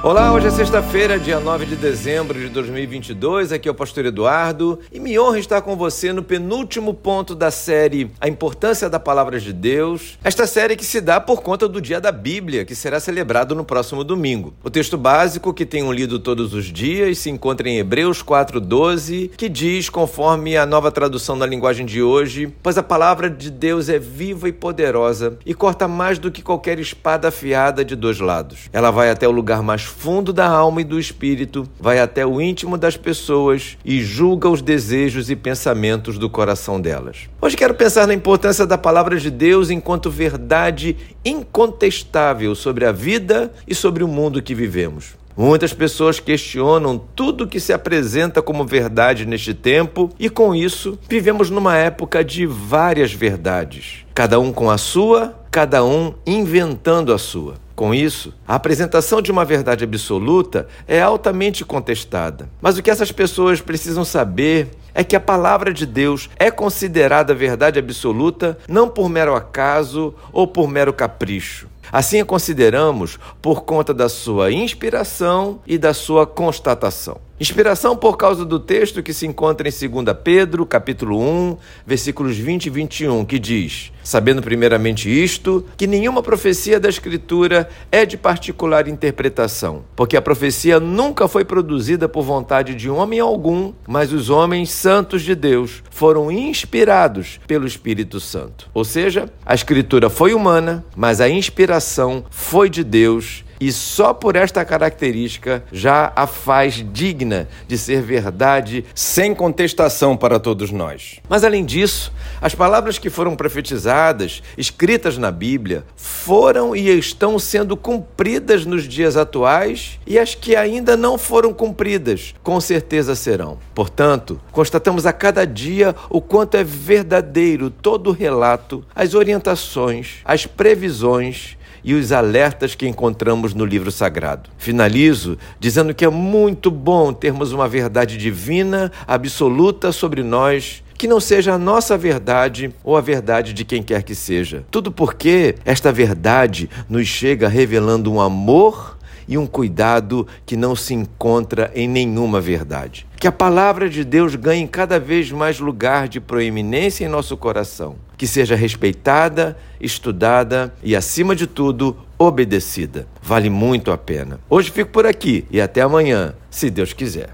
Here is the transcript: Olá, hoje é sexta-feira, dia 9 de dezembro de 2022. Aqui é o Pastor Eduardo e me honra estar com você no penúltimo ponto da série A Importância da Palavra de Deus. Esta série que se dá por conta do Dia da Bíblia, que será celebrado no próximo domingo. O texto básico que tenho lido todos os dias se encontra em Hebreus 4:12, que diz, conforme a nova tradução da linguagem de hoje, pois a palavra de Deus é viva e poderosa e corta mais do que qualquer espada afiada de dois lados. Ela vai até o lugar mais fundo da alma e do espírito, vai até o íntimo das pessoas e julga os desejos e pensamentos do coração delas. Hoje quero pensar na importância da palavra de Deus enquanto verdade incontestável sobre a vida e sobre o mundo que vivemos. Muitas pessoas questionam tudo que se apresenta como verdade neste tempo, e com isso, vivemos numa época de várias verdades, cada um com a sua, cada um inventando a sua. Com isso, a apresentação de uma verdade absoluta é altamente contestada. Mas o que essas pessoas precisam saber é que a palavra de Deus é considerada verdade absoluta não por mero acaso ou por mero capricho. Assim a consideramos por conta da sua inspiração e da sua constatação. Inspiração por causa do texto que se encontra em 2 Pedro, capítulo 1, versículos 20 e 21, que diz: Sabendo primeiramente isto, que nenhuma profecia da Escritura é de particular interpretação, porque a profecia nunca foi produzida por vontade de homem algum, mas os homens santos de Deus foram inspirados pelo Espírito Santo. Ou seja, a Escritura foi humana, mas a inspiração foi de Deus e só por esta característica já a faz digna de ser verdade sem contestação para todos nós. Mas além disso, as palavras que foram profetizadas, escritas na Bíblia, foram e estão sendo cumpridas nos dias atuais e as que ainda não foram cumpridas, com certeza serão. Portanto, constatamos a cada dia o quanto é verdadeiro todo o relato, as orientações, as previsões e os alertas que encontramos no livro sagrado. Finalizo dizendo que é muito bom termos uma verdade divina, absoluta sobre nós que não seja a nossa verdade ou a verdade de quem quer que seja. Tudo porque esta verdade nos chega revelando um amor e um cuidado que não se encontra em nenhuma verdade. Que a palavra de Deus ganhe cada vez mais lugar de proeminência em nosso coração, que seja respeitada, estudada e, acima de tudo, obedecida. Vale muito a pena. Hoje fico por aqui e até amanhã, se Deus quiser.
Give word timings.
Olá, 0.00 0.32
hoje 0.32 0.46
é 0.46 0.50
sexta-feira, 0.52 1.18
dia 1.18 1.40
9 1.40 1.66
de 1.66 1.74
dezembro 1.74 2.38
de 2.38 2.48
2022. 2.50 3.50
Aqui 3.50 3.68
é 3.68 3.72
o 3.72 3.74
Pastor 3.74 4.06
Eduardo 4.06 4.78
e 4.92 5.00
me 5.00 5.18
honra 5.18 5.40
estar 5.40 5.60
com 5.60 5.74
você 5.74 6.12
no 6.12 6.22
penúltimo 6.22 6.94
ponto 6.94 7.34
da 7.34 7.50
série 7.50 8.08
A 8.20 8.28
Importância 8.28 8.88
da 8.88 9.00
Palavra 9.00 9.40
de 9.40 9.52
Deus. 9.52 10.16
Esta 10.22 10.46
série 10.46 10.76
que 10.76 10.84
se 10.84 11.00
dá 11.00 11.20
por 11.20 11.42
conta 11.42 11.66
do 11.66 11.80
Dia 11.80 12.00
da 12.00 12.12
Bíblia, 12.12 12.64
que 12.64 12.76
será 12.76 13.00
celebrado 13.00 13.56
no 13.56 13.64
próximo 13.64 14.04
domingo. 14.04 14.54
O 14.62 14.70
texto 14.70 14.96
básico 14.96 15.52
que 15.52 15.66
tenho 15.66 15.90
lido 15.90 16.20
todos 16.20 16.54
os 16.54 16.66
dias 16.66 17.18
se 17.18 17.28
encontra 17.28 17.68
em 17.68 17.78
Hebreus 17.78 18.22
4:12, 18.22 19.32
que 19.36 19.48
diz, 19.48 19.90
conforme 19.90 20.56
a 20.56 20.64
nova 20.64 20.92
tradução 20.92 21.36
da 21.36 21.44
linguagem 21.44 21.84
de 21.84 22.00
hoje, 22.00 22.54
pois 22.62 22.78
a 22.78 22.84
palavra 22.84 23.28
de 23.28 23.50
Deus 23.50 23.88
é 23.88 23.98
viva 23.98 24.48
e 24.48 24.52
poderosa 24.52 25.36
e 25.44 25.52
corta 25.52 25.88
mais 25.88 26.20
do 26.20 26.30
que 26.30 26.40
qualquer 26.40 26.78
espada 26.78 27.26
afiada 27.26 27.84
de 27.84 27.96
dois 27.96 28.20
lados. 28.20 28.70
Ela 28.72 28.92
vai 28.92 29.10
até 29.10 29.26
o 29.26 29.32
lugar 29.32 29.60
mais 29.60 29.87
fundo 29.88 30.32
da 30.32 30.46
alma 30.46 30.80
e 30.80 30.84
do 30.84 31.00
espírito, 31.00 31.68
vai 31.80 31.98
até 31.98 32.24
o 32.24 32.40
íntimo 32.40 32.78
das 32.78 32.96
pessoas 32.96 33.76
e 33.84 34.00
julga 34.00 34.48
os 34.48 34.62
desejos 34.62 35.30
e 35.30 35.34
pensamentos 35.34 36.18
do 36.18 36.30
coração 36.30 36.80
delas. 36.80 37.28
Hoje 37.40 37.56
quero 37.56 37.74
pensar 37.74 38.06
na 38.06 38.14
importância 38.14 38.66
da 38.66 38.78
palavra 38.78 39.18
de 39.18 39.30
Deus 39.30 39.70
enquanto 39.70 40.10
verdade 40.10 40.96
incontestável 41.24 42.54
sobre 42.54 42.84
a 42.84 42.92
vida 42.92 43.52
e 43.66 43.74
sobre 43.74 44.04
o 44.04 44.08
mundo 44.08 44.42
que 44.42 44.54
vivemos. 44.54 45.16
Muitas 45.36 45.72
pessoas 45.72 46.18
questionam 46.18 46.98
tudo 46.98 47.46
que 47.46 47.60
se 47.60 47.72
apresenta 47.72 48.42
como 48.42 48.64
verdade 48.64 49.24
neste 49.24 49.54
tempo, 49.54 50.10
e 50.18 50.28
com 50.28 50.52
isso, 50.52 50.98
vivemos 51.08 51.48
numa 51.48 51.76
época 51.76 52.24
de 52.24 52.44
várias 52.44 53.12
verdades, 53.12 54.04
cada 54.12 54.40
um 54.40 54.52
com 54.52 54.68
a 54.68 54.76
sua, 54.76 55.38
cada 55.48 55.84
um 55.84 56.12
inventando 56.26 57.12
a 57.12 57.18
sua. 57.18 57.54
Com 57.78 57.94
isso, 57.94 58.34
a 58.44 58.56
apresentação 58.56 59.22
de 59.22 59.30
uma 59.30 59.44
verdade 59.44 59.84
absoluta 59.84 60.66
é 60.88 61.00
altamente 61.00 61.64
contestada. 61.64 62.50
Mas 62.60 62.76
o 62.76 62.82
que 62.82 62.90
essas 62.90 63.12
pessoas 63.12 63.60
precisam 63.60 64.04
saber 64.04 64.70
é 64.92 65.04
que 65.04 65.14
a 65.14 65.20
palavra 65.20 65.72
de 65.72 65.86
Deus 65.86 66.28
é 66.40 66.50
considerada 66.50 67.32
verdade 67.32 67.78
absoluta 67.78 68.58
não 68.66 68.88
por 68.88 69.08
mero 69.08 69.32
acaso 69.32 70.12
ou 70.32 70.44
por 70.44 70.66
mero 70.66 70.92
capricho. 70.92 71.68
Assim 71.92 72.20
a 72.20 72.24
consideramos 72.24 73.16
por 73.40 73.62
conta 73.62 73.94
da 73.94 74.08
sua 74.08 74.50
inspiração 74.50 75.60
e 75.64 75.78
da 75.78 75.94
sua 75.94 76.26
constatação. 76.26 77.27
Inspiração 77.40 77.96
por 77.96 78.16
causa 78.16 78.44
do 78.44 78.58
texto 78.58 79.00
que 79.00 79.12
se 79.12 79.24
encontra 79.24 79.68
em 79.68 79.70
2 79.70 80.16
Pedro, 80.24 80.66
capítulo 80.66 81.22
1, 81.22 81.56
versículos 81.86 82.36
20 82.36 82.66
e 82.66 82.70
21, 82.70 83.24
que 83.24 83.38
diz: 83.38 83.92
Sabendo 84.02 84.42
primeiramente 84.42 85.08
isto, 85.08 85.64
que 85.76 85.86
nenhuma 85.86 86.20
profecia 86.20 86.80
da 86.80 86.88
Escritura 86.88 87.68
é 87.92 88.04
de 88.04 88.16
particular 88.16 88.88
interpretação, 88.88 89.84
porque 89.94 90.16
a 90.16 90.22
profecia 90.22 90.80
nunca 90.80 91.28
foi 91.28 91.44
produzida 91.44 92.08
por 92.08 92.24
vontade 92.24 92.74
de 92.74 92.90
homem 92.90 93.20
algum, 93.20 93.72
mas 93.86 94.12
os 94.12 94.30
homens 94.30 94.70
santos 94.70 95.22
de 95.22 95.36
Deus 95.36 95.84
foram 95.90 96.32
inspirados 96.32 97.38
pelo 97.46 97.68
Espírito 97.68 98.18
Santo. 98.18 98.68
Ou 98.74 98.84
seja, 98.84 99.30
a 99.46 99.54
Escritura 99.54 100.10
foi 100.10 100.34
humana, 100.34 100.84
mas 100.96 101.20
a 101.20 101.28
inspiração 101.28 102.24
foi 102.30 102.68
de 102.68 102.82
Deus 102.82 103.44
e 103.60 103.72
só 103.72 104.14
por 104.14 104.36
esta 104.36 104.64
característica 104.64 105.64
já 105.72 106.12
a 106.14 106.26
faz 106.26 106.84
digna 106.92 107.48
de 107.66 107.76
ser 107.76 108.02
verdade 108.02 108.84
sem 108.94 109.34
contestação 109.34 110.16
para 110.16 110.38
todos 110.38 110.70
nós. 110.70 111.20
Mas 111.28 111.44
além 111.44 111.64
disso, 111.64 112.12
as 112.40 112.54
palavras 112.54 112.98
que 112.98 113.10
foram 113.10 113.36
profetizadas, 113.36 114.42
escritas 114.56 115.18
na 115.18 115.30
Bíblia, 115.30 115.84
foram 115.96 116.74
e 116.74 116.88
estão 116.88 117.38
sendo 117.38 117.76
cumpridas 117.76 118.64
nos 118.64 118.84
dias 118.84 119.16
atuais 119.16 119.98
e 120.06 120.18
as 120.18 120.34
que 120.34 120.54
ainda 120.54 120.96
não 120.96 121.18
foram 121.18 121.52
cumpridas, 121.52 122.34
com 122.42 122.60
certeza 122.60 123.14
serão. 123.14 123.58
Portanto, 123.74 124.40
constatamos 124.52 125.06
a 125.06 125.12
cada 125.12 125.44
dia 125.44 125.94
o 126.08 126.20
quanto 126.20 126.56
é 126.56 126.64
verdadeiro 126.64 127.70
todo 127.70 128.10
o 128.10 128.12
relato, 128.12 128.84
as 128.94 129.14
orientações, 129.14 130.16
as 130.24 130.46
previsões 130.46 131.57
e 131.84 131.94
os 131.94 132.12
alertas 132.12 132.74
que 132.74 132.86
encontramos 132.86 133.54
no 133.54 133.64
livro 133.64 133.90
sagrado. 133.90 134.50
Finalizo 134.58 135.38
dizendo 135.58 135.94
que 135.94 136.04
é 136.04 136.10
muito 136.10 136.70
bom 136.70 137.12
termos 137.12 137.52
uma 137.52 137.68
verdade 137.68 138.16
divina, 138.16 138.90
absoluta 139.06 139.92
sobre 139.92 140.22
nós 140.22 140.82
que 140.98 141.06
não 141.06 141.20
seja 141.20 141.54
a 141.54 141.58
nossa 141.58 141.96
verdade 141.96 142.74
ou 142.82 142.96
a 142.96 143.00
verdade 143.00 143.52
de 143.52 143.64
quem 143.64 143.82
quer 143.82 144.02
que 144.02 144.16
seja. 144.16 144.64
Tudo 144.68 144.90
porque 144.90 145.54
esta 145.64 145.92
verdade 145.92 146.68
nos 146.88 147.06
chega 147.06 147.48
revelando 147.48 148.12
um 148.12 148.20
amor 148.20 148.98
e 149.28 149.38
um 149.38 149.46
cuidado 149.46 150.26
que 150.44 150.56
não 150.56 150.74
se 150.74 150.94
encontra 150.94 151.70
em 151.74 151.86
nenhuma 151.86 152.40
verdade. 152.40 153.06
Que 153.18 153.26
a 153.26 153.32
palavra 153.32 153.90
de 153.90 154.04
Deus 154.04 154.36
ganhe 154.36 154.68
cada 154.68 155.00
vez 155.00 155.32
mais 155.32 155.58
lugar 155.58 156.06
de 156.06 156.20
proeminência 156.20 157.04
em 157.04 157.08
nosso 157.08 157.36
coração, 157.36 157.96
que 158.16 158.28
seja 158.28 158.54
respeitada, 158.54 159.58
estudada 159.80 160.72
e, 160.84 160.94
acima 160.94 161.34
de 161.34 161.48
tudo, 161.48 161.96
obedecida. 162.16 163.08
Vale 163.20 163.50
muito 163.50 163.90
a 163.90 163.98
pena. 163.98 164.38
Hoje 164.48 164.70
fico 164.70 164.92
por 164.92 165.04
aqui 165.04 165.44
e 165.50 165.60
até 165.60 165.80
amanhã, 165.80 166.32
se 166.48 166.70
Deus 166.70 166.92
quiser. 166.92 167.30